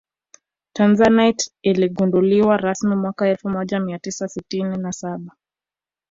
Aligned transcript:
tanzanite 0.73 1.51
iligunduliwa 1.61 2.57
rasmi 2.57 2.95
mwaka 2.95 3.27
elfu 3.29 3.49
moja 3.49 3.79
mia 3.79 3.99
tisa 3.99 4.27
sitini 4.27 4.77
na 4.77 4.91
saba 4.91 5.35